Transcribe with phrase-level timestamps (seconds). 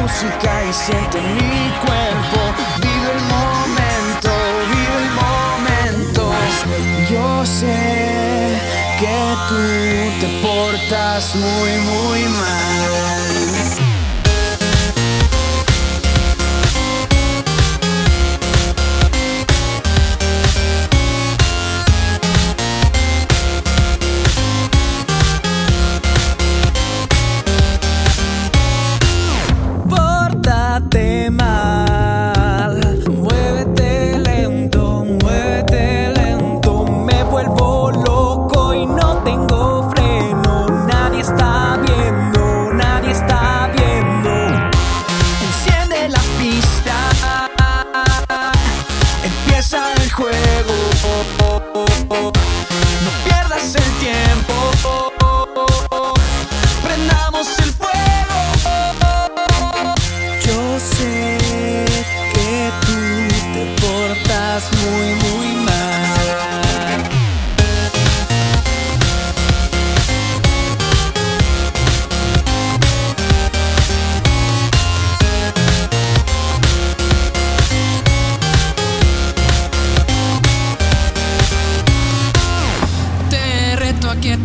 [0.00, 2.40] música y siente mi cuerpo.
[2.80, 4.30] Vive el momento,
[4.70, 6.32] vive el momento.
[7.10, 8.58] Yo sé
[8.98, 9.60] que tú
[10.20, 13.27] te portas muy, muy mal.
[30.78, 32.78] Pórtate mal,
[33.10, 36.84] muévete lento, muévete lento.
[36.84, 40.68] Me vuelvo loco y no tengo freno.
[40.86, 44.30] Nadie está viendo, nadie está viendo.
[45.48, 46.94] Enciende la pista,
[49.24, 51.47] empieza el juego.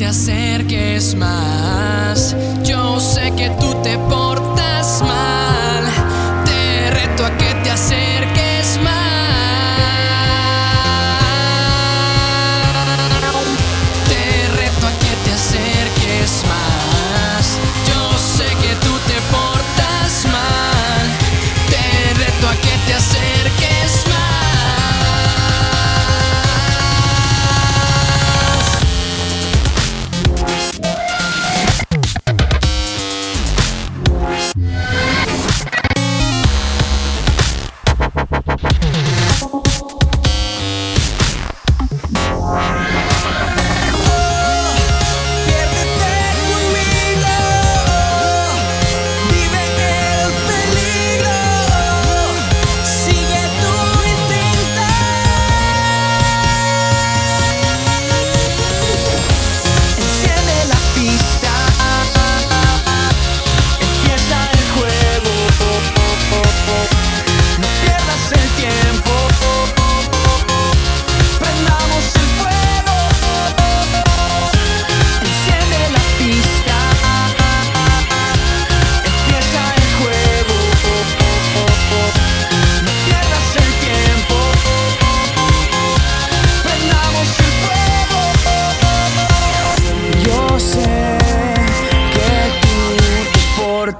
[0.00, 2.34] Te acerques más.
[2.64, 4.29] Yo sé que tú te portas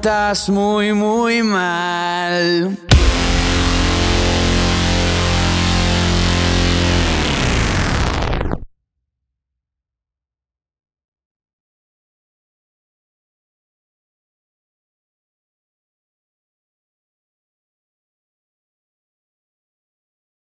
[0.00, 2.74] portas muy, muy mal.